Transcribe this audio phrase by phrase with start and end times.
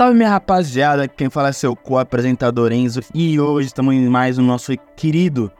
[0.00, 4.42] Salve minha rapaziada, quem fala é seu co-apresentador Enzo e hoje estamos em mais um
[4.42, 5.52] nosso querido,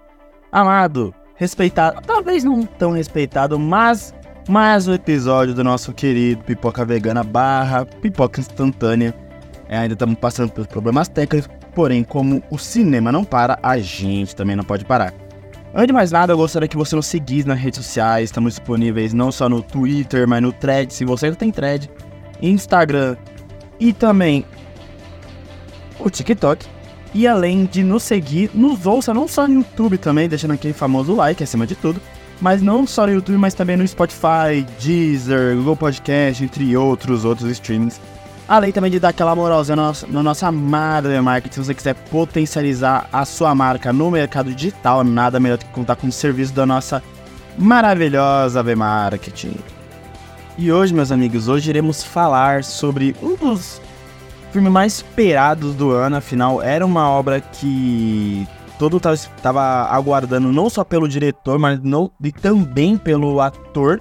[0.50, 4.14] amado, respeitado, talvez não tão respeitado, mas
[4.48, 9.14] mais um episódio do nosso querido Pipoca Vegana barra Pipoca Instantânea.
[9.68, 14.34] É, ainda estamos passando pelos problemas técnicos, porém como o cinema não para, a gente
[14.34, 15.12] também não pode parar.
[15.74, 19.12] Antes de mais nada, eu gostaria que você nos seguisse nas redes sociais, estamos disponíveis
[19.12, 21.90] não só no Twitter, mas no Thread, se você não tem Thread,
[22.40, 23.18] Instagram,
[23.80, 24.44] e também
[25.98, 26.66] o TikTok.
[27.12, 31.14] E além de nos seguir, nos ouça não só no YouTube também, deixando aquele famoso
[31.14, 32.00] like acima de tudo,
[32.40, 37.50] mas não só no YouTube, mas também no Spotify, Deezer, Google Podcast, entre outros outros
[37.50, 38.00] streamings.
[38.46, 41.94] Além também de dar aquela moralzinha na nossa, na nossa amada marketing, se você quiser
[41.94, 46.52] potencializar a sua marca no mercado digital, nada melhor do que contar com o serviço
[46.52, 47.02] da nossa
[47.56, 49.56] maravilhosa V-Marketing.
[50.58, 53.80] E hoje, meus amigos, hoje iremos falar sobre um dos
[54.52, 58.46] filmes mais esperados do ano, afinal, era uma obra que
[58.78, 64.00] todo estava aguardando não só pelo diretor, mas não, e também pelo ator.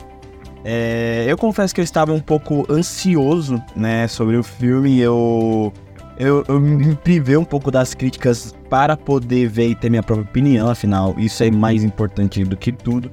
[0.63, 4.99] É, eu confesso que eu estava um pouco ansioso, né, sobre o filme.
[4.99, 5.71] Eu,
[6.17, 10.27] eu, eu me privei um pouco das críticas para poder ver e ter minha própria
[10.29, 13.09] opinião, afinal, isso é mais importante do que tudo.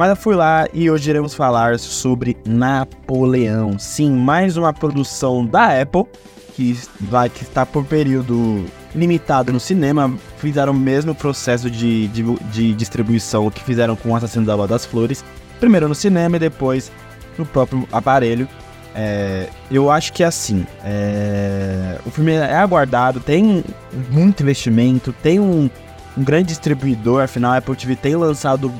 [0.00, 3.78] Mas eu fui lá e hoje iremos falar sobre Napoleão.
[3.78, 6.06] Sim, mais uma produção da Apple
[6.54, 10.10] que vai que está por período limitado no cinema.
[10.38, 14.66] Fizeram o mesmo processo de, de, de distribuição que fizeram com o Assassino da Lua
[14.66, 15.22] das Flores.
[15.58, 16.90] Primeiro no cinema e depois
[17.36, 18.48] no próprio aparelho.
[18.94, 20.66] É, eu acho que é assim.
[20.82, 23.62] É, o filme é aguardado, tem
[24.10, 25.68] muito investimento, tem um,
[26.16, 28.72] um grande distribuidor, afinal a Apple TV tem lançado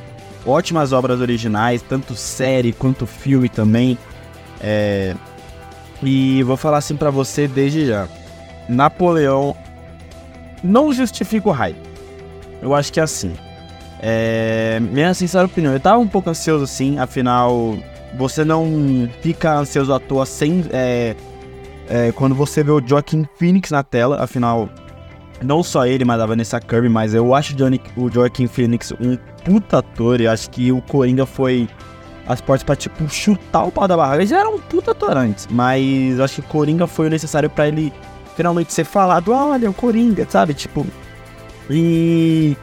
[0.46, 3.98] ótimas obras originais, tanto série quanto filme também.
[4.60, 5.14] É...
[6.02, 8.08] E vou falar assim para você desde já.
[8.68, 9.56] Napoleão
[10.62, 11.78] não justifica o hype.
[12.62, 13.34] Eu acho que é assim.
[14.00, 14.78] É...
[14.80, 17.76] Minha sincera opinião, eu tava um pouco ansioso sim, afinal,
[18.16, 20.64] você não fica ansioso à toa sem.
[20.70, 21.14] É...
[21.92, 24.68] É, quando você vê o Joaquin Phoenix na tela, afinal,
[25.42, 29.16] não só ele, mas a Vanessa Kirby, mas eu acho Johnny, o Joaquin Phoenix um
[29.44, 30.20] puta ator.
[30.20, 31.68] Eu acho que o Coringa foi
[32.26, 34.18] as portas pra, tipo, chutar o pau da barraca.
[34.18, 37.10] Ele já era um puta ator antes, mas eu acho que o Coringa foi o
[37.10, 37.92] necessário para ele
[38.36, 39.32] finalmente ser falado.
[39.32, 40.54] Olha, o Coringa, sabe?
[40.54, 40.86] Tipo.
[41.68, 42.56] E.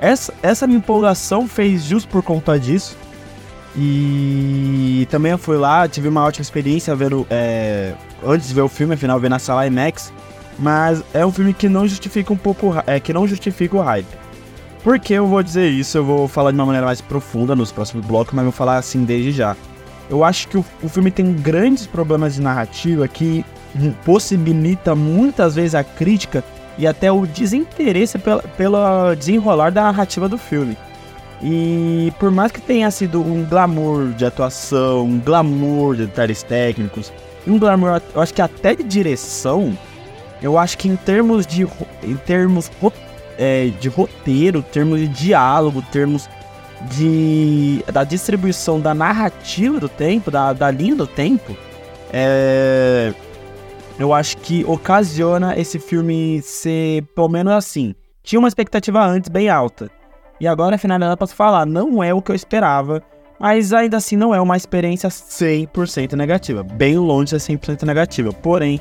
[0.00, 2.96] Essa, essa minha empolgação fez justo por conta disso.
[3.76, 7.26] E também eu fui lá, tive uma ótima experiência vendo.
[7.30, 7.94] É,
[8.26, 10.12] antes de ver o filme, afinal, ver na sala IMAX.
[10.58, 12.74] Mas é um filme que não justifica um pouco.
[12.86, 14.06] É, que não justifica o hype.
[14.82, 15.98] Por que eu vou dizer isso?
[15.98, 19.04] Eu vou falar de uma maneira mais profunda nos próximos blocos, mas vou falar assim
[19.04, 19.56] desde já.
[20.10, 23.44] Eu acho que o, o filme tem grandes problemas de narrativa que
[24.04, 26.44] possibilita muitas vezes a crítica
[26.76, 30.76] e até o desinteresse pela, pela desenrolar da narrativa do filme.
[31.42, 37.12] E por mais que tenha sido um glamour de atuação, um glamour de detalhes técnicos,
[37.46, 39.76] um glamour, eu acho que até de direção,
[40.42, 41.66] eu acho que em termos de,
[42.02, 42.70] em termos
[43.38, 46.28] é, de roteiro, termos de diálogo, termos
[46.90, 51.56] de da distribuição da narrativa do tempo, da, da linha do tempo,
[52.12, 53.14] é,
[53.98, 59.48] eu acho que ocasiona esse filme ser, pelo menos assim, tinha uma expectativa antes bem
[59.48, 59.90] alta.
[60.40, 63.00] E agora, afinal, eu posso falar, não é o que eu esperava,
[63.38, 66.64] mas ainda assim não é uma experiência 100% negativa.
[66.64, 68.32] Bem longe de ser 100% negativa.
[68.32, 68.80] Porém,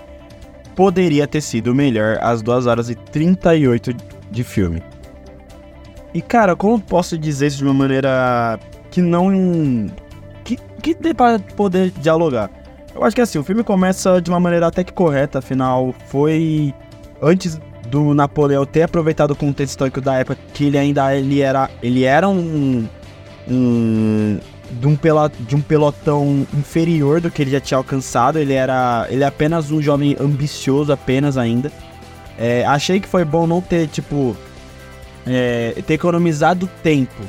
[0.81, 3.94] poderia ter sido melhor às 2 horas e 38
[4.31, 4.81] de filme.
[6.12, 8.59] E cara, como posso dizer isso de uma maneira
[8.90, 9.30] que não.
[10.44, 12.50] que, que dê pra poder dialogar?
[12.96, 16.74] Eu acho que assim, o filme começa de uma maneira até que correta, afinal, foi
[17.22, 21.69] antes do Napoleão ter aproveitado o contexto histórico da época, que ele ainda ele era,
[21.83, 22.88] ele era um,
[23.48, 24.39] um
[24.71, 24.97] de um,
[25.41, 28.39] de um pelotão inferior do que ele já tinha alcançado.
[28.39, 29.07] Ele era.
[29.09, 31.71] Ele é apenas um jovem ambicioso, apenas ainda.
[32.38, 34.35] É, achei que foi bom não ter, tipo.
[35.27, 37.21] É, ter economizado tempo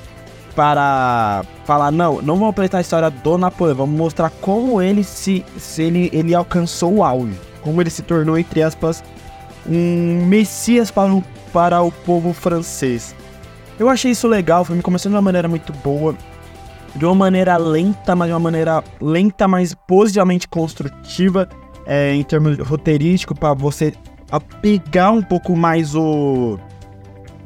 [0.55, 5.45] para falar, não, não vamos apresentar a história do Napoleão, vamos mostrar como ele se,
[5.59, 9.03] se ele, ele alcançou o auge, como ele se tornou, entre aspas,
[9.67, 11.23] um messias para o,
[11.53, 13.15] para o povo francês.
[13.79, 16.15] Eu achei isso legal, foi me começando de uma maneira muito boa
[16.95, 21.49] de uma maneira lenta, mas de uma maneira lenta, mas positivamente construtiva
[21.87, 23.93] é, em termos roteirístico, para você
[24.31, 26.59] apegar um pouco mais o.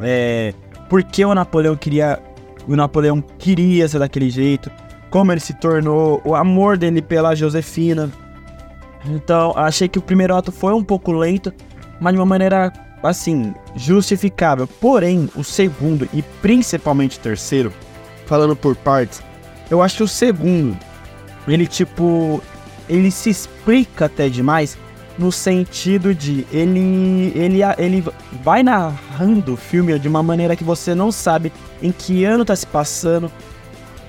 [0.00, 0.52] É,
[0.88, 2.20] por que o Napoleão queria.
[2.69, 4.70] O Napoleão queria ser daquele jeito,
[5.08, 8.10] como ele se tornou, o amor dele pela Josefina.
[9.04, 11.54] Então, achei que o primeiro ato foi um pouco lento,
[12.00, 12.72] mas de uma maneira,
[13.04, 14.66] assim, justificável.
[14.66, 17.72] Porém, o segundo e principalmente o terceiro,
[18.26, 19.22] falando por partes,
[19.71, 20.77] eu acho que o segundo,
[21.47, 22.43] ele tipo,
[22.89, 24.77] ele se explica até demais
[25.19, 28.05] no sentido de ele ele ele
[28.45, 31.53] vai narrando o filme de uma maneira que você não sabe
[31.83, 33.31] em que ano tá se passando,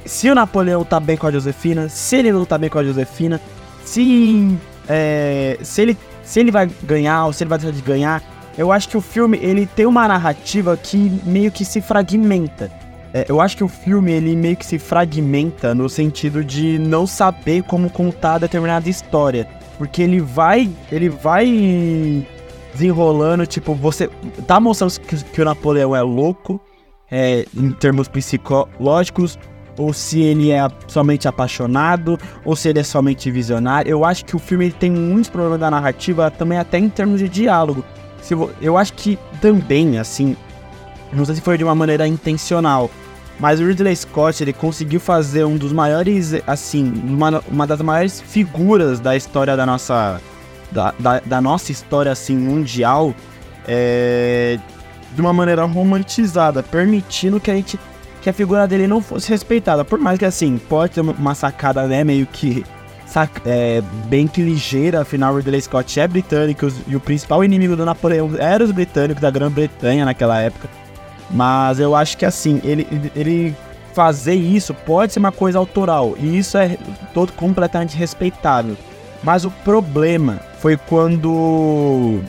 [0.05, 2.83] se o Napoleão tá bem com a Josefina, se ele não tá bem com a
[2.83, 3.41] Josefina,
[3.85, 4.57] se
[4.87, 8.21] é, se ele se ele vai ganhar ou se ele vai deixar de ganhar.
[8.57, 12.71] Eu acho que o filme ele tem uma narrativa que meio que se fragmenta.
[13.17, 17.07] É, eu acho que o filme ele meio que se fragmenta no sentido de não
[17.07, 19.47] saber como contar determinada história,
[19.79, 22.27] porque ele vai ele vai
[22.73, 24.07] desenrolando, tipo, você
[24.45, 26.61] tá mostrando que, que o Napoleão é louco,
[27.09, 29.39] é, em termos psicológicos,
[29.79, 33.89] ou se ele é somente apaixonado, ou se ele é somente visionário.
[33.89, 37.27] Eu acho que o filme tem muitos problemas da narrativa, também até em termos de
[37.27, 37.83] diálogo.
[38.61, 40.35] Eu acho que também, assim,
[41.11, 42.91] não sei se foi de uma maneira intencional,
[43.39, 48.19] mas o Ridley Scott ele conseguiu fazer um dos maiores, assim, uma, uma das maiores
[48.19, 50.19] figuras da história da nossa,
[50.71, 53.13] da, da, da nossa história assim mundial,
[53.67, 54.57] é,
[55.13, 57.79] de uma maneira romantizada, permitindo que a gente
[58.21, 59.85] que a figura dele não fosse respeitada.
[59.85, 62.65] Por mais que assim, pode ter uma sacada, né, meio que
[63.05, 67.75] sac é, bem que ligeira, afinal o Ridley Scott é britânico e o principal inimigo
[67.75, 70.67] do Napoleão era os britânicos da Grã-Bretanha naquela época.
[71.29, 73.55] Mas eu acho que assim, ele, ele
[73.93, 76.77] fazer isso pode ser uma coisa autoral e isso é
[77.13, 78.77] todo completamente respeitável.
[79.23, 82.21] Mas o problema foi quando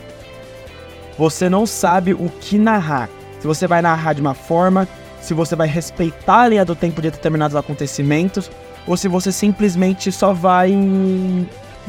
[1.19, 3.09] você não sabe o que narrar.
[3.41, 4.89] Se você vai narrar de uma forma,
[5.21, 8.51] se você vai respeitar a linha do tempo de determinados acontecimentos,
[8.87, 10.73] ou se você simplesmente só vai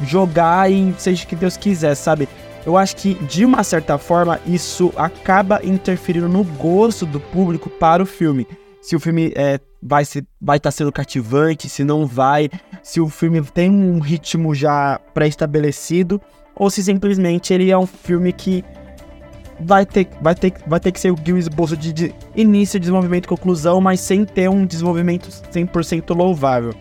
[0.03, 2.27] jogar e seja o que Deus quiser, sabe?
[2.65, 8.03] Eu acho que de uma certa forma isso acaba interferindo no gosto do público para
[8.03, 8.47] o filme.
[8.81, 12.49] Se o filme é, vai estar vai tá sendo cativante, se não vai,
[12.81, 16.21] se o filme tem um ritmo já pré-estabelecido,
[16.55, 18.63] ou se simplesmente ele é um filme que
[19.59, 23.27] vai ter, vai ter, vai ter que ser o esboço de, de início, desenvolvimento e
[23.27, 26.73] conclusão, mas sem ter um desenvolvimento 100% louvável.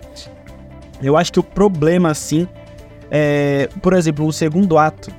[1.03, 2.47] Eu acho que o problema, assim,
[3.11, 5.13] é, por exemplo, o segundo ato,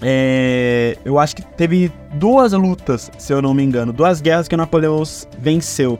[0.00, 4.54] é, eu acho que teve duas lutas, se eu não me engano, duas guerras que
[4.54, 5.02] o Napoleão
[5.38, 5.98] venceu.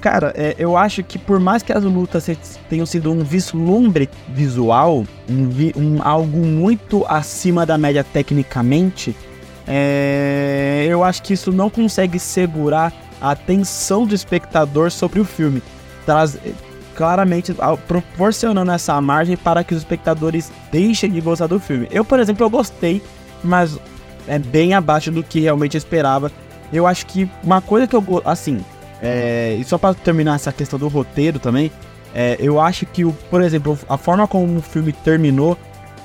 [0.00, 2.28] Cara, é, eu acho que por mais que as lutas
[2.68, 5.48] tenham sido um vislumbre visual, um,
[5.80, 9.14] um algo muito acima da média tecnicamente,
[9.66, 15.62] é, eu acho que isso não consegue segurar a atenção do espectador sobre o filme.
[16.04, 16.36] Traz,
[16.92, 17.54] claramente
[17.86, 21.88] proporcionando essa margem para que os espectadores deixem de gostar do filme.
[21.90, 23.02] Eu, por exemplo, eu gostei,
[23.42, 23.78] mas
[24.26, 26.30] é bem abaixo do que realmente esperava.
[26.72, 28.64] Eu acho que uma coisa que eu assim,
[29.02, 31.70] é, e só para terminar essa questão do roteiro também,
[32.14, 35.56] é, eu acho que, o, por exemplo, a forma como o filme terminou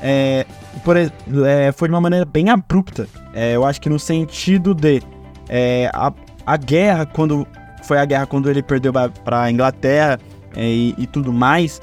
[0.01, 0.45] é,
[0.83, 3.07] por, é, foi de uma maneira bem abrupta.
[3.33, 5.01] É, eu acho que no sentido de
[5.49, 6.11] é, a,
[6.45, 7.47] a guerra, quando
[7.83, 8.91] foi a guerra quando ele perdeu
[9.23, 10.19] para Inglaterra,
[10.65, 11.79] e, e, tudo mais,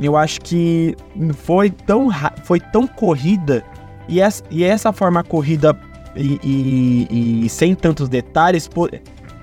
[0.00, 0.96] eu acho que
[1.34, 2.08] foi tão,
[2.44, 3.64] foi tão corrida
[4.08, 5.78] e essa, e essa forma corrida
[6.16, 8.88] e, e, e sem tantos detalhes po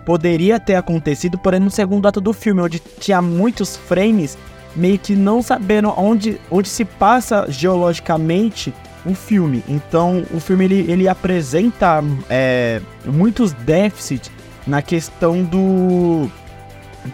[0.03, 4.35] poderia ter acontecido, porém no segundo ato do filme, onde tinha muitos frames
[4.75, 8.73] meio que não sabendo onde, onde se passa geologicamente
[9.05, 9.63] o filme.
[9.67, 14.31] Então o filme ele, ele apresenta é, muitos déficits
[14.65, 16.29] na questão do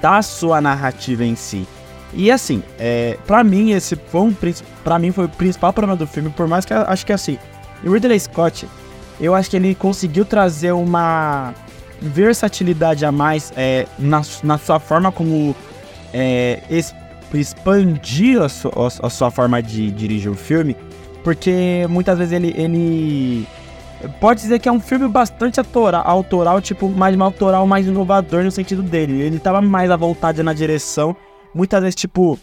[0.01, 1.67] da sua narrativa em si.
[2.13, 4.36] E assim, é, para mim esse foi um
[4.84, 7.38] para mim foi o principal problema do filme, por mais que acho que assim,
[7.84, 8.67] o Ridley Scott,
[9.20, 11.53] eu acho que ele conseguiu trazer uma
[12.01, 15.56] versatilidade a mais é, na, na sua forma como
[16.13, 16.62] é,
[17.34, 20.75] expandir a sua, a sua forma de dirigir o filme,
[21.24, 23.48] porque muitas vezes ele, ele
[24.20, 28.51] pode dizer que é um filme bastante autoral, autoral tipo, mais autoral, mais inovador no
[28.51, 29.22] sentido dele.
[29.22, 31.16] Ele tava mais à vontade na direção,
[31.54, 32.38] muitas vezes, tipo,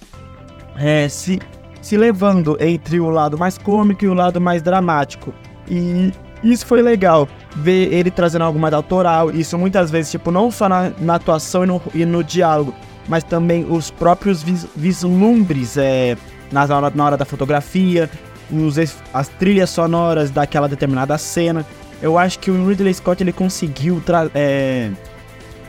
[0.76, 1.40] é, se,
[1.80, 5.32] se levando entre o lado mais cômico e o lado mais dramático.
[5.68, 9.30] E isso foi legal, ver ele trazendo algo mais autoral.
[9.30, 12.74] Isso muitas vezes, tipo, não só na, na atuação e no, e no diálogo,
[13.08, 16.16] mas também os próprios vis, vislumbres é,
[16.50, 18.10] na, na hora da fotografia,
[18.50, 18.76] os,
[19.12, 21.64] as trilhas sonoras daquela determinada cena.
[22.02, 24.02] Eu acho que o Ridley Scott ele conseguiu
[24.34, 24.90] é,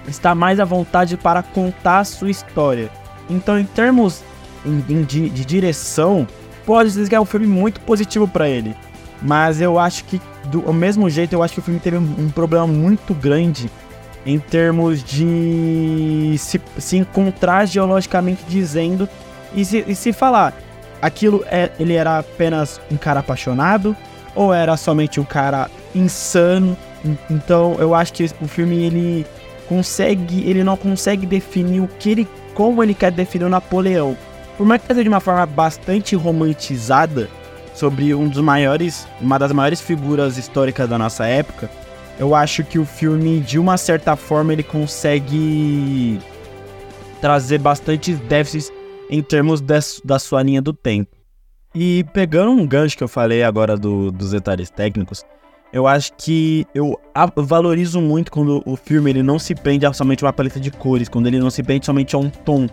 [0.07, 2.89] estar mais à vontade para contar a sua história.
[3.29, 4.23] Então, em termos
[4.65, 6.27] em, em, de, de, direção,
[6.65, 8.75] pode dizer que é um filme muito positivo para ele.
[9.21, 12.29] Mas eu acho que, do mesmo jeito, eu acho que o filme teve um, um
[12.29, 13.71] problema muito grande
[14.25, 19.07] em termos de se, se encontrar geologicamente dizendo
[19.53, 20.53] e se, e se falar
[21.05, 23.95] aquilo é, ele era apenas um cara apaixonado
[24.33, 26.75] ou era somente um cara insano.
[27.29, 29.25] Então eu acho que o filme ele
[29.69, 34.17] consegue, ele não consegue definir o que ele, como ele quer definir o Napoleão.
[34.57, 37.29] Por mais que seja de uma forma bastante romantizada
[37.75, 41.69] sobre um dos maiores, uma das maiores figuras históricas da nossa época,
[42.17, 46.19] eu acho que o filme, de uma certa forma, ele consegue
[47.21, 48.71] trazer bastante déficits
[49.09, 51.15] em termos de, da sua linha do tempo.
[51.73, 55.23] E pegando um gancho que eu falei agora do, dos detalhes técnicos,
[55.73, 56.97] eu acho que eu
[57.35, 61.09] valorizo muito quando o filme ele não se prende a somente uma paleta de cores,
[61.09, 62.67] quando ele não se prende somente a um tom.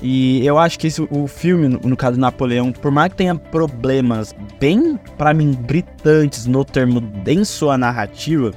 [0.00, 3.34] E eu acho que esse, o filme, no, caso do Napoleão, por mais que tenha
[3.34, 8.52] problemas bem, para mim, gritantes no termo em sua narrativa,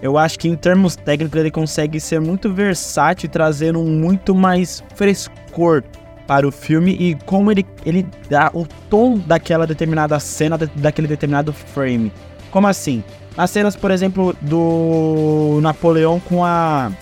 [0.00, 4.34] eu acho que em termos técnicos ele consegue ser muito versátil e trazer um muito
[4.34, 5.82] mais frescor
[6.30, 11.52] para o filme e como ele, ele dá o tom daquela determinada cena, daquele determinado
[11.52, 12.12] frame.
[12.52, 13.02] Como assim?
[13.36, 16.92] Nas cenas, por exemplo, do Napoleão com a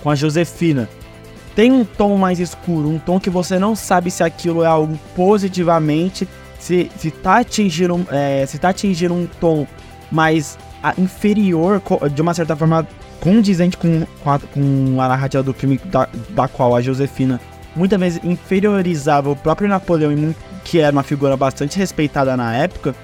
[0.00, 0.88] com a Josefina,
[1.56, 4.96] tem um tom mais escuro, um tom que você não sabe se aquilo é algo
[5.16, 9.66] positivamente, se se tá atingindo, é, se tá atingindo um tom
[10.08, 10.56] mais
[10.96, 11.82] inferior,
[12.14, 12.86] de uma certa forma
[13.18, 17.40] condizente com, com, a, com a narrativa do filme da, da qual a Josefina
[17.76, 22.94] muitas vezes inferiorizava o próprio Napoleão, que era uma figura bastante respeitada na época.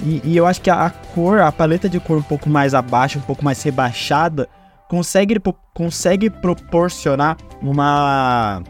[0.00, 3.18] E, e, eu acho que a cor, a paleta de cor um pouco mais abaixo,
[3.18, 4.48] um pouco mais rebaixada,
[4.88, 5.36] consegue,
[5.72, 8.60] consegue proporcionar uma,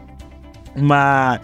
[0.75, 1.41] uma,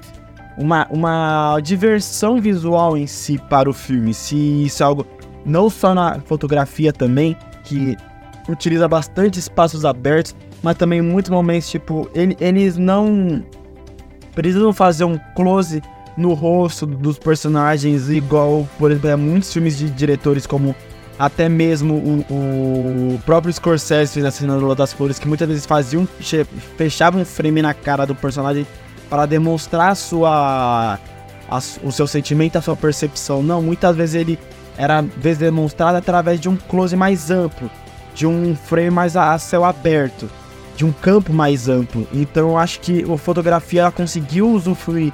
[0.58, 4.14] uma, uma diversão visual em si para o filme.
[4.14, 5.06] Se isso é algo
[5.44, 7.98] não só na fotografia também, que
[8.48, 13.44] utiliza bastante espaços abertos, mas também muitos momentos, tipo, ele, eles não
[14.34, 15.82] precisam fazer um close
[16.18, 20.76] no rosto dos personagens, igual, por exemplo, muitos filmes de diretores como
[21.18, 25.48] até mesmo o, o próprio Scorsese fez a cena do Lua das Flores, que muitas
[25.48, 26.08] vezes faziam,
[26.78, 28.66] fechavam um frame na cara do personagem
[29.10, 31.00] para demonstrar a sua,
[31.50, 33.44] a, o seu sentimento, a sua percepção.
[33.44, 34.40] Não, muitas vezes ele
[34.78, 37.70] era vezes demonstrado através de um close mais amplo,
[38.16, 40.28] de um frame mais a, a céu aberto
[40.82, 42.08] de um campo mais amplo.
[42.12, 45.14] Então eu acho que a fotografia ela conseguiu usufruir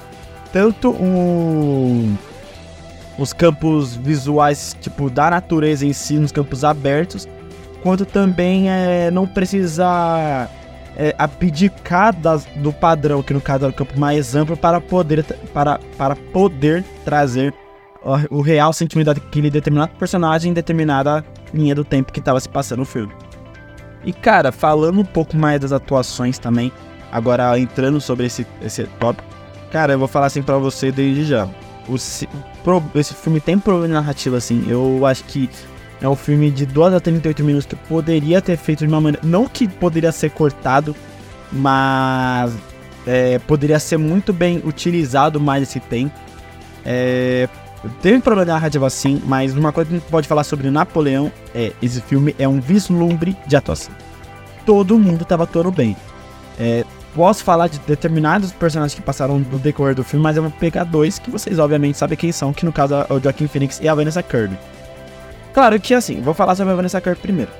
[0.50, 0.96] tanto
[3.18, 7.28] os campos visuais, tipo, da natureza em si, nos campos abertos,
[7.82, 10.50] quanto também é, não precisar
[10.96, 15.22] é, abdicar das, do padrão, que no caso é o campo mais amplo, para poder,
[15.52, 17.52] para, para poder trazer
[18.02, 21.22] o, o real sentimento daquele determinado personagem em determinada
[21.52, 23.12] linha do tempo que estava se passando no filme.
[24.04, 26.72] E cara, falando um pouco mais das atuações também,
[27.10, 29.28] agora entrando sobre esse, esse tópico,
[29.70, 31.48] cara, eu vou falar assim para você desde já.
[31.88, 31.96] O,
[32.94, 34.66] esse filme tem problema narrativo assim.
[34.68, 35.48] Eu acho que
[36.00, 39.26] é um filme de 2 a 38 minutos que poderia ter feito de uma maneira.
[39.26, 40.94] Não que poderia ser cortado,
[41.50, 42.52] mas
[43.06, 46.14] é, poderia ser muito bem utilizado mais esse tempo.
[46.84, 47.48] É,
[48.02, 51.72] tem problema narrativo assim, mas uma coisa que a gente pode falar sobre Napoleão é:
[51.80, 53.94] esse filme é um vislumbre de atuação.
[54.66, 55.96] Todo mundo tava atuando bem.
[56.58, 60.52] É, posso falar de determinados personagens que passaram no decorrer do filme, mas eu vou
[60.52, 63.80] pegar dois que vocês obviamente sabem quem são, que no caso é o Joaquin Phoenix
[63.80, 64.58] e a Vanessa Kirby.
[65.54, 67.50] Claro que assim, vou falar sobre a Vanessa Kirby primeiro.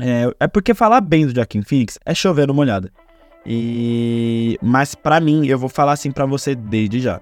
[0.00, 2.92] É, é porque falar bem do Joaquin Phoenix é chover uma olhada.
[3.44, 7.20] E mas para mim, eu vou falar assim para você desde já.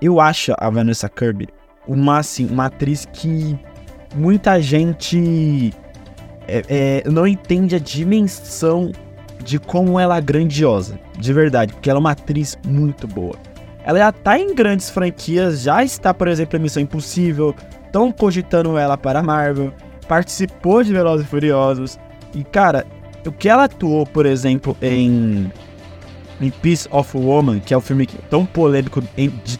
[0.00, 1.48] Eu acho a Vanessa Kirby
[1.86, 3.58] uma, assim, uma atriz que
[4.14, 5.72] muita gente
[6.46, 8.92] é, é, não entende a dimensão
[9.42, 13.34] de como ela é grandiosa, de verdade, porque ela é uma atriz muito boa.
[13.84, 17.54] Ela já tá em grandes franquias, já está, por exemplo, em Missão Impossível,
[17.86, 19.72] estão cogitando ela para a Marvel,
[20.06, 21.98] participou de Velozes e Furiosos,
[22.34, 22.86] e cara,
[23.26, 25.50] o que ela atuou, por exemplo, em
[26.40, 29.02] em Piece of Woman, que é o filme tão polêmico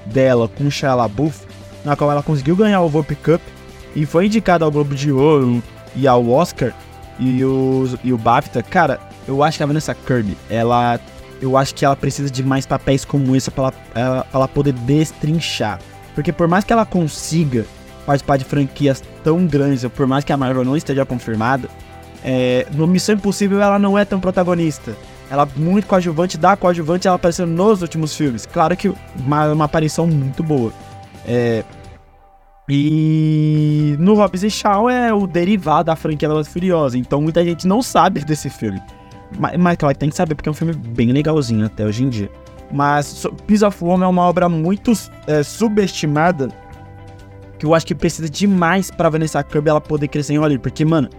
[0.07, 1.47] dela com Shia LaBeouf,
[1.85, 3.41] na qual ela conseguiu ganhar o Volpe Cup
[3.95, 5.63] e foi indicada ao Globo de Ouro
[5.95, 6.73] e ao Oscar
[7.19, 8.63] e o, e o BAFTA.
[8.63, 10.99] Cara, eu acho que a Vanessa Kirby, ela,
[11.41, 15.79] eu acho que ela precisa de mais papéis como esse para ela, ela poder destrinchar.
[16.15, 17.67] Porque por mais que ela consiga
[18.07, 21.69] participar de franquias tão grandes, por mais que a Marvel não esteja confirmada,
[22.25, 24.97] é, no Missão Impossível ela não é tão protagonista.
[25.31, 28.45] Ela muito coadjuvante, da coadjuvante, ela apareceu nos últimos filmes.
[28.47, 30.73] Claro que uma, uma aparição muito boa.
[31.25, 31.65] É,
[32.73, 37.67] e no Hobbs e Shaw é o derivado da franquia Velozes Furiosa, então muita gente
[37.67, 38.81] não sabe desse filme.
[39.39, 42.09] Mas, mas claro, tem que saber porque é um filme bem legalzinho até hoje em
[42.09, 42.31] dia.
[42.73, 44.93] Mas Piece of Woman é uma obra muito
[45.27, 46.49] é, subestimada
[47.59, 50.85] que eu acho que precisa demais pra Vanessa Kirby ela poder crescer em Hollywood, porque,
[50.85, 51.11] mano,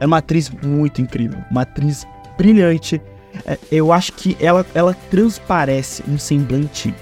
[0.00, 2.04] é uma atriz muito incrível, uma atriz
[2.36, 3.00] brilhante.
[3.44, 6.94] É, eu acho que ela, ela transparece um semblante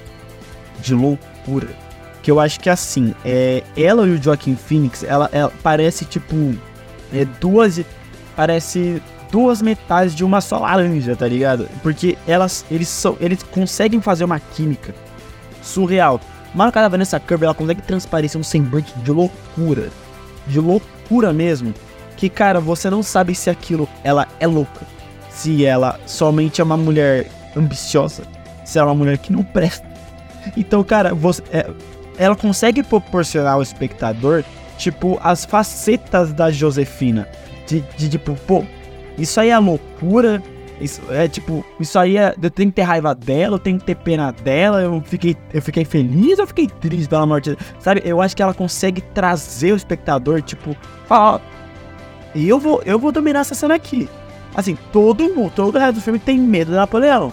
[0.80, 1.68] de loucura.
[2.22, 6.34] Que eu acho que assim, é, ela e o Joaquin Phoenix, ela, ela parece tipo
[7.12, 7.80] é, duas.
[8.34, 9.00] Parece
[9.30, 11.68] duas metades de uma só laranja, tá ligado?
[11.82, 14.94] Porque elas, eles são, eles conseguem fazer uma química
[15.62, 16.20] surreal.
[16.54, 19.90] Mas cada Vanessa Kirby, ela consegue transparecer um semblante de loucura.
[20.46, 21.74] De loucura mesmo.
[22.16, 24.86] Que, cara, você não sabe se aquilo, ela é louca.
[25.34, 27.26] Se ela somente é uma mulher
[27.56, 28.22] ambiciosa.
[28.64, 29.86] Se ela é uma mulher que não presta.
[30.56, 31.68] Então, cara, você, é,
[32.16, 34.44] ela consegue proporcionar ao espectador,
[34.78, 37.28] tipo, as facetas da Josefina.
[37.66, 38.64] De, de tipo, pô,
[39.18, 40.42] isso aí é loucura,
[40.80, 42.34] isso é tipo, isso aí é.
[42.40, 45.62] Eu tenho que ter raiva dela, eu tenho que ter pena dela, eu fiquei, eu
[45.62, 47.56] fiquei feliz eu fiquei triste pela morte.
[47.80, 50.76] Sabe, eu acho que ela consegue trazer o espectador, tipo,
[51.08, 51.40] ó.
[52.34, 54.08] E eu vou, eu vou dominar essa cena aqui.
[54.54, 57.32] Assim, todo mundo, todo o resto do filme tem medo da Napoleão.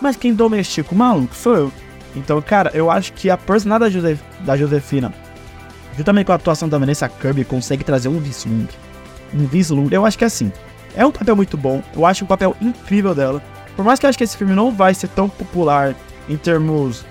[0.00, 1.72] Mas quem domestica o maluco sou eu.
[2.16, 5.12] Então, cara, eu acho que a personagem da, Josef, da Josefina,
[5.96, 8.74] juntamente com a atuação da Vanessa Kirby, consegue trazer um vislumbre.
[9.34, 9.94] Um vislumbre.
[9.94, 10.52] Eu acho que é assim.
[10.94, 13.42] É um papel muito bom, eu acho um papel incrível dela.
[13.74, 15.94] Por mais que eu acho que esse filme não vai ser tão popular
[16.28, 17.04] em termos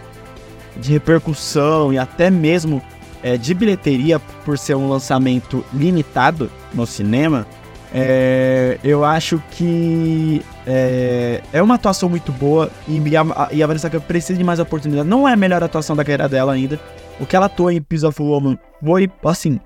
[0.77, 2.81] de repercussão e até mesmo
[3.23, 7.47] é, de bilheteria por ser um lançamento limitado no cinema,
[7.93, 13.89] é, eu acho que é, é, uma atuação muito boa e a, e a Vanessa
[13.89, 15.07] Kirby precisa de mais oportunidade.
[15.07, 16.79] Não é a melhor atuação da carreira dela ainda.
[17.19, 19.59] O que ela atua em Piece of Woman foi, assim,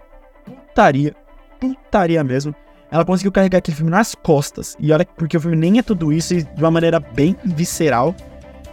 [0.46, 1.16] putaria.
[1.60, 2.56] Putaria mesmo
[2.92, 4.76] ela conseguiu carregar aquele filme nas costas.
[4.80, 8.16] E olha, porque o filme nem é tudo isso e de uma maneira bem visceral.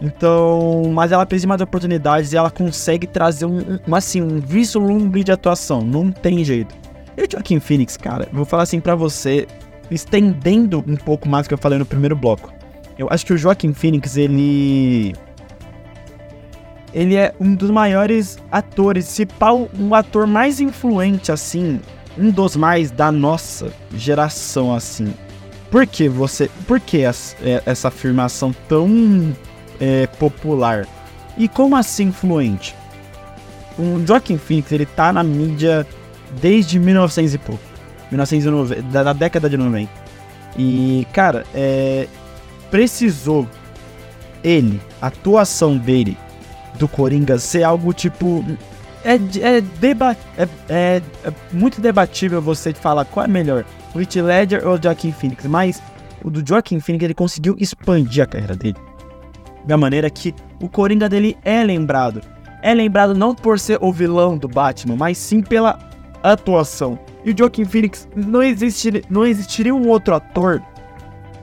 [0.01, 4.41] Então, mas ela precisa de mais oportunidades e ela consegue trazer um, um assim, um
[4.41, 5.81] vislumbre de atuação.
[5.83, 6.75] Não tem jeito.
[7.17, 9.47] E o Joaquim Phoenix, cara, vou falar assim para você,
[9.91, 12.53] estendendo um pouco mais do que eu falei no primeiro bloco.
[12.99, 15.15] Eu acho que o Joaquim Phoenix, ele
[16.95, 21.81] ele é um dos maiores atores, se pau, um ator mais influente assim
[22.17, 25.13] um dos mais da nossa geração, assim.
[25.71, 26.51] Por que você.
[26.67, 29.35] Por que essa, é, essa afirmação tão
[29.81, 30.87] é, popular?
[31.37, 32.75] E como assim influente?
[33.79, 35.87] O Joaquin Phoenix, ele tá na mídia
[36.41, 37.63] desde 1900 e pouco.
[38.11, 39.91] 1990, da, da década de 90.
[40.57, 42.07] E, cara, é,
[42.71, 43.47] precisou
[44.45, 46.17] ele, a atuação dele,
[46.79, 48.45] do Coringa, ser algo tipo
[49.05, 53.65] é, é, deba é, é, é, muito debatível você falar qual é melhor,
[53.97, 55.83] Heath Ledger ou o Joaquin Phoenix, mas
[56.23, 58.77] o do Joaquin Phoenix ele conseguiu expandir a carreira dele.
[59.65, 62.21] Da maneira que o Coringa dele é lembrado.
[62.63, 65.79] É lembrado não por ser o vilão do Batman, mas sim pela
[66.23, 66.99] atuação.
[67.25, 70.63] E o Joaquin Phoenix não existiria, não existiria um outro ator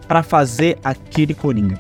[0.07, 1.79] para fazer aquele Coringa.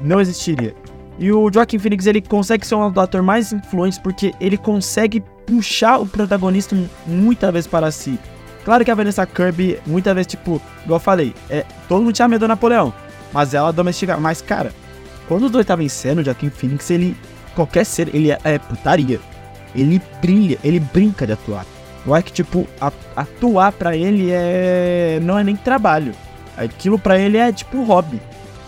[0.00, 0.74] Não existiria.
[1.18, 5.98] E o Joaquin Phoenix ele consegue ser um atores mais influentes porque ele consegue puxar
[5.98, 6.76] o protagonista
[7.06, 8.18] muitas vezes para si.
[8.64, 12.28] Claro que a Vanessa Kirby, muitas vezes, tipo, igual eu falei, é, todo mundo tinha
[12.28, 12.92] medo do Napoleão,
[13.32, 14.16] mas ela domestica.
[14.16, 14.72] Mas, cara,
[15.28, 17.16] quando os dois estavam em cena, o Joaquin Phoenix, ele.
[17.54, 19.20] Qualquer ser, ele é, é putaria.
[19.74, 21.66] Ele brilha, ele brinca de atuar.
[22.06, 22.66] Eu acho que, tipo,
[23.14, 25.18] atuar para ele é.
[25.22, 26.12] Não é nem trabalho.
[26.56, 28.20] Aquilo para ele é tipo hobby.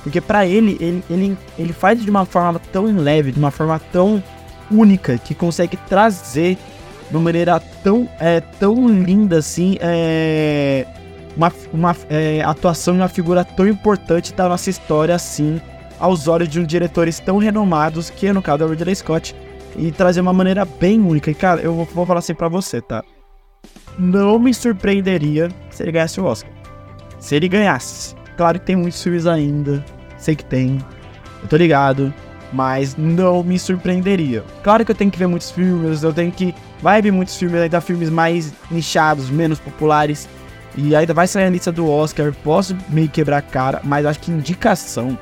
[0.02, 3.80] Porque para ele, ele, ele, ele faz de uma forma tão leve, de uma forma
[3.92, 4.22] tão
[4.70, 6.58] única, que consegue trazer
[7.08, 10.86] de uma maneira tão, é, tão linda assim, é,
[11.36, 15.60] uma, uma é, atuação de uma figura tão importante da nossa história assim,
[16.00, 19.36] aos olhos de um diretores tão renomados, que é no caso é o Ridley Scott,
[19.76, 21.30] e trazer uma maneira bem única.
[21.30, 23.04] E cara, eu vou, vou falar assim pra você, tá?
[23.98, 26.50] Não me surpreenderia se ele ganhasse o Oscar.
[27.18, 29.84] Se ele ganhasse Claro que tem muitos filmes ainda,
[30.18, 30.78] sei que tem,
[31.42, 32.12] eu tô ligado,
[32.52, 34.42] mas não me surpreenderia.
[34.62, 36.54] Claro que eu tenho que ver muitos filmes, eu tenho que.
[36.80, 40.28] Vai ver muitos filmes, ainda filmes mais nichados, menos populares.
[40.76, 44.20] E ainda vai sair a lista do Oscar, posso meio quebrar a cara, mas acho
[44.20, 45.18] que indicação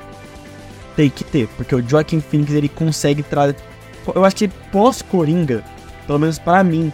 [0.95, 3.55] tem que ter, porque o Joaquin Phoenix ele consegue trazer.
[4.15, 5.63] Eu acho que pós-Coringa,
[6.07, 6.91] pelo menos para mim,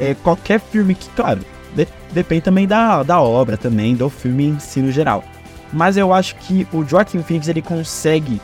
[0.00, 1.40] é qualquer filme que, claro,
[1.74, 5.22] de, depende também da, da obra, também, do filme em si no geral.
[5.72, 8.40] Mas eu acho que o Joaquin Phoenix ele consegue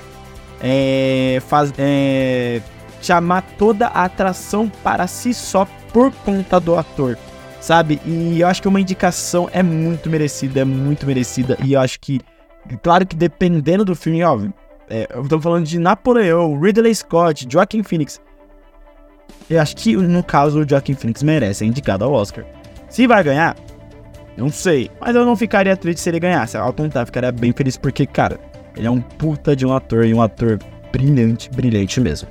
[0.60, 2.60] é, faz, é,
[3.02, 7.18] chamar toda a atração para si só por conta do ator,
[7.60, 8.00] sabe?
[8.04, 11.56] E eu acho que uma indicação é muito merecida, é muito merecida.
[11.64, 12.20] E eu acho que,
[12.82, 14.52] claro que dependendo do filme, óbvio,
[14.88, 18.20] é, tô falando de Napoleão, Ridley Scott, Joaquin Phoenix.
[19.48, 22.44] Eu acho que, no caso, o Joaquin Phoenix merece ser indicado ao Oscar.
[22.88, 23.56] Se vai ganhar,
[24.37, 24.90] não sei.
[25.00, 26.56] Mas eu não ficaria triste se ele ganhasse.
[26.56, 28.38] Ao contrário, ficaria bem feliz porque, cara,
[28.76, 30.59] ele é um puta de um ator e um ator
[30.92, 32.28] brilhante, brilhante mesmo.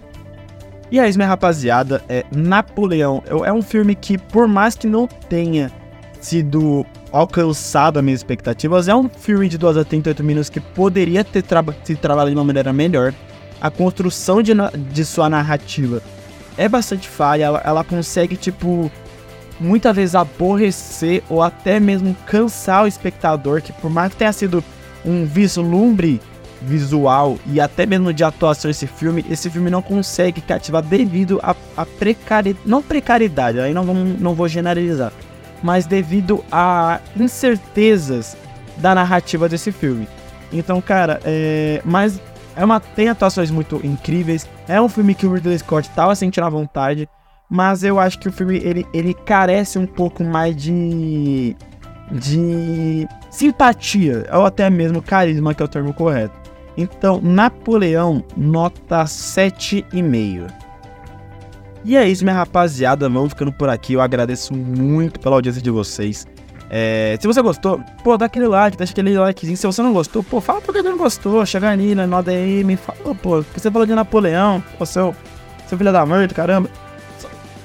[0.91, 2.04] E é isso, minha rapaziada.
[2.08, 3.23] É Napoleão.
[3.43, 5.71] É um filme que, por mais que não tenha
[6.21, 11.23] sido alcançado as minhas expectativas, é um filme de 2 a 38 minutos que poderia
[11.23, 13.13] ter tra se trabalhado de uma maneira melhor.
[13.62, 14.51] A construção de,
[14.91, 16.01] de sua narrativa
[16.58, 17.46] é bastante falha.
[17.46, 18.91] Ela, ela consegue, tipo,
[19.60, 24.63] muitas vezes aborrecer ou até mesmo cansar o espectador, que por mais que tenha sido
[25.06, 26.22] um vislumbre
[26.62, 31.56] visual e até mesmo de atuação esse filme, esse filme não consegue cativar devido a,
[31.78, 35.12] a precariedade, não precariedade, aí não, não vou generalizar,
[35.62, 38.36] mas devido a incertezas
[38.78, 40.08] da narrativa desse filme.
[40.52, 42.20] Então, cara, é, mas
[42.56, 44.48] é uma tem atuações muito incríveis.
[44.68, 47.08] É um filme que o Ridley Scott tava sentindo à vontade,
[47.50, 51.56] mas eu acho que o filme ele, ele carece um pouco mais de
[52.12, 56.46] de simpatia ou até mesmo carisma, que é o termo correto.
[56.78, 60.52] Então, Napoleão, nota 7,5.
[61.84, 63.08] E é isso, minha rapaziada.
[63.08, 63.94] Vamos ficando por aqui.
[63.94, 66.28] Eu agradeço muito pela audiência de vocês.
[66.69, 69.58] É, se você gostou, pô, dá aquele like, deixa aquele likezinho.
[69.58, 71.45] Se você não gostou, pô, fala porque não gostou.
[71.45, 75.15] Chega ali na DM, fala, pô, porque você falou de Napoleão, pô, seu,
[75.67, 76.69] seu filho da mãe, caramba.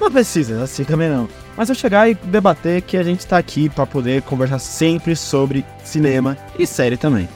[0.00, 1.28] Não precisa, assim também não.
[1.56, 5.64] Mas eu chegar e debater que a gente tá aqui para poder conversar sempre sobre
[5.84, 7.28] cinema e série também.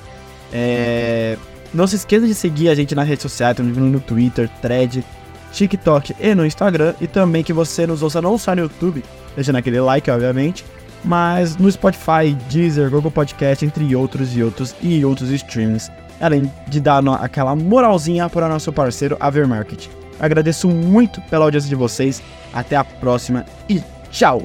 [0.52, 1.36] É.
[1.74, 5.04] Não se esqueça de seguir a gente nas redes sociais, estamos no Twitter, Thread,
[5.52, 6.94] TikTok e no Instagram.
[7.00, 10.64] E também que você nos ouça não só no YouTube, deixando aquele like, obviamente,
[11.04, 15.90] mas no Spotify, Deezer, Google Podcast, entre outros e outros e outros streams.
[16.20, 19.88] Além de dar aquela moralzinha para o nosso parceiro Avermarket.
[20.18, 22.22] Agradeço muito pela audiência de vocês.
[22.52, 24.42] Até a próxima e tchau!